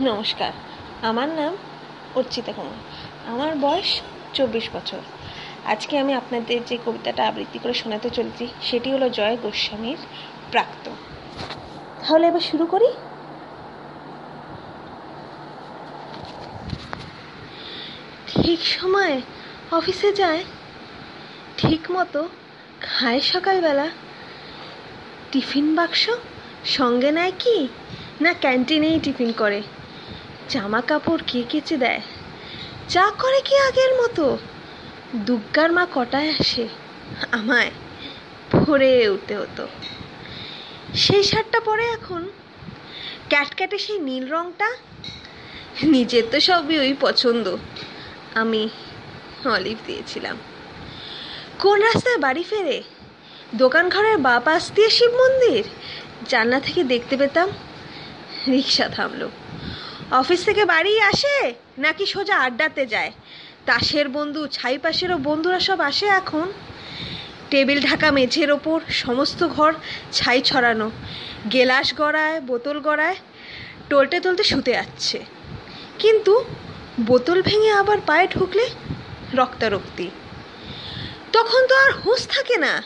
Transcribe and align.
নমস্কার। 0.00 0.52
আমার 1.02 1.28
নাম 1.28 1.56
অর্চিতা 2.14 2.52
কুমার। 2.52 2.80
আমার 3.32 3.52
বয়স 3.60 4.00
চব্বিশ 4.34 4.68
বছর। 4.72 5.02
আজকে 5.64 5.98
আমি 5.98 6.12
আপনাদের 6.14 6.58
যে 6.66 6.78
কবিতাটা 6.86 7.22
আবৃত্তি 7.28 7.58
করে 7.62 7.74
শোনাতে 7.74 8.10
চলেছি, 8.10 8.46
সেটি 8.62 8.92
হলো 8.92 9.10
জয় 9.10 9.36
গোস্বামীর 9.42 9.96
প্রাক্ত 10.50 10.90
তাহলে 12.00 12.26
এবার 12.26 12.40
শুরু 12.40 12.66
করি। 12.66 12.88
ঠিক 18.26 18.60
সময়ে 18.60 19.20
অফিসে 19.72 20.12
যায়, 20.12 20.44
ঠিক 21.56 21.90
মতো 21.90 22.28
খায় 22.80 23.20
সকালবেলা। 23.20 23.88
টিফিন 25.32 25.74
বাক্স 25.74 26.10
সঙ্গে 26.64 27.10
নেয় 27.12 27.32
কি, 27.38 27.68
না 28.20 28.32
ক্যান্টিনেই 28.32 29.00
টিফিন 29.02 29.32
করে? 29.32 29.62
জামা 30.48 30.80
কাপড় 30.80 31.20
কে 31.26 31.42
কেচে 31.48 31.76
দেয়? 31.76 32.00
যা 32.88 33.12
করে 33.18 33.40
কি 33.40 33.58
আগের 33.58 33.92
মতো? 33.94 34.38
দুগ্গার 35.14 35.72
মা 35.72 35.86
কটায় 35.94 36.30
আসে? 36.30 36.68
আমায় 37.32 37.70
ভরে 38.52 39.08
উঠতে 39.08 39.36
হতো। 39.36 39.66
সেই 40.94 41.22
শার্টটা 41.22 41.60
পরে 41.60 41.84
এখন? 41.84 42.28
ক্যাটক্যাটে 43.28 43.78
সেই 43.78 43.98
নীল 43.98 44.28
রঙটা 44.28 44.76
নিজের 45.82 46.22
তো 46.30 46.40
সবই 46.40 46.78
ওই 46.78 46.94
পছন্দ। 47.00 47.56
আমি 48.34 48.68
অলিভ 49.44 49.78
দিয়েছিলাম। 49.86 50.36
কোন 51.58 51.82
রাস্তায় 51.82 52.18
বাড়ি 52.18 52.42
ফেরে? 52.42 52.82
দোকান 53.54 53.88
ঘরের 53.88 54.18
বা 54.18 54.40
পাশ 54.40 54.72
দিয়ে 54.72 54.90
শিব 54.90 55.10
মন্দির? 55.10 55.64
জানলা 56.28 56.60
থেকে 56.60 56.84
দেখতে 56.84 57.16
পেতাম 57.16 57.48
রিক্সা 58.50 58.88
থামলো। 58.88 59.30
অফিস 60.10 60.44
থেকে 60.44 60.64
বাড়ি 60.64 61.00
আসে 61.00 61.54
নাকি 61.78 62.06
সোজা 62.06 62.36
আড্ডাতে 62.36 62.86
যায়? 62.86 63.12
তাসের 63.66 64.08
বন্ধু 64.08 64.46
ছাই 64.46 64.78
পাশেরও 64.78 65.18
বন্ধুরা 65.18 65.60
সব 65.60 65.80
আসে 65.80 66.06
এখন। 66.06 66.52
টেবিল 67.50 67.80
ঢাকা 67.80 68.10
মেঝের 68.10 68.50
ওপর, 68.50 68.80
সমস্ত 68.88 69.48
ঘর 69.48 69.74
ছাই 70.12 70.42
ছড়ানো। 70.42 70.90
গেলাস 71.52 71.94
গড়ায়, 71.94 72.40
বোতল 72.40 72.80
গড়ায়, 72.80 73.16
টলতে 73.88 74.20
টলতে 74.20 74.44
শুতে 74.44 74.70
যাচ্ছে। 74.70 75.24
কিন্তু 75.98 76.44
বোতল 77.00 77.42
ভেঙে 77.42 77.70
আবার 77.70 77.98
পায়ে 78.06 78.28
ঢুকলে 78.28 78.68
রক্তারক্তি। 79.34 80.10
তখন 81.32 81.66
তো 81.66 81.74
আর 81.76 81.92
হুঁশ 81.92 82.26
থাকে 82.28 82.56
না। 82.56 82.82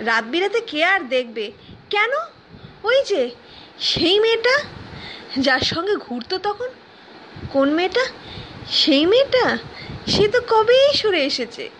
রাত 0.00 0.24
বিরাতে 0.24 0.60
কে 0.60 0.84
আর 0.84 1.00
দেখবে? 1.00 1.52
কেন? 1.90 2.10
ওই 2.84 3.04
যে 3.04 3.30
সেই 3.78 4.20
মেয়েটা 4.20 4.62
যার 5.40 5.60
সঙ্গে 5.60 5.96
ঘুরতো 5.96 6.38
তখন? 6.38 6.68
কোন 7.52 7.70
মেয়েটা? 7.72 8.04
সেই 8.70 9.06
মেয়েটা? 9.06 9.58
সে 10.06 10.28
তো 10.28 10.40
কবেই 10.48 10.94
সরে 10.94 11.24
এসেছে। 11.24 11.70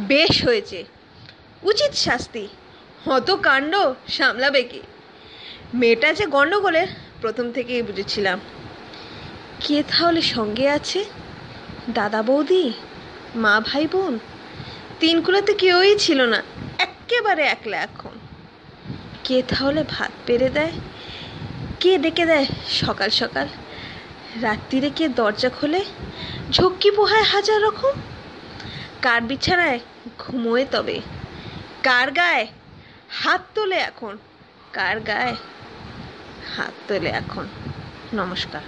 বেশ 0.00 0.44
হয়েছে। 0.44 0.84
উচিত 1.62 1.94
শাস্তি। 1.94 2.48
হত 3.04 3.30
কাণ্ড 3.30 3.76
সামলাবে 4.08 4.62
কি? 4.62 4.80
মেয়েটা 5.74 6.12
যে 6.12 6.26
গণ্ডগোলের 6.26 6.86
প্রথম 7.20 7.52
থেকেই 7.52 7.82
বুঝেছিলাম। 7.82 8.40
কে 9.60 9.82
তাহলে 9.82 10.22
সঙ্গে 10.22 10.68
আছে? 10.68 11.04
দাদা 11.90 12.22
বৌদি? 12.22 12.72
মা 13.34 13.60
ভাই 13.60 13.86
বোন? 13.86 14.18
তিন 15.00 15.20
কুলোতে 15.20 15.54
কেউই 15.54 15.98
ছিল 15.98 16.20
না। 16.20 16.42
একেবারে 16.78 17.42
একলা 17.42 17.76
এখন। 17.76 18.10
কে 19.24 19.42
তাহলে 19.48 19.84
ভাত 19.88 20.10
পেরে 20.26 20.48
দেয়? 20.48 20.72
কে 21.82 21.98
ডেকে 21.98 22.26
দেয়, 22.26 22.46
সকাল 22.70 23.10
সকাল। 23.10 23.46
রাত্রিরে 24.40 24.90
কে 24.90 25.08
দরজা 25.08 25.48
খোলে, 25.48 25.84
ঝক্কি 26.50 26.90
পোহায় 26.90 27.22
হাজার 27.22 27.62
রকম। 27.62 27.92
কার 29.02 29.20
বিছানায় 29.20 29.80
ঘুমোয় 30.18 30.66
তবে? 30.70 31.00
কার 31.82 32.10
গায়ে? 32.10 32.46
হাত 33.10 33.40
তোলে 33.54 33.76
এখন। 33.76 34.18
কার 34.72 35.00
গায়ে? 35.00 35.34
হাত 36.56 36.74
তোলে 36.88 37.10
এখন। 37.10 37.46
নমস্কার। 38.14 38.62